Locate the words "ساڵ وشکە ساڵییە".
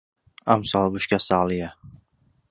0.69-1.69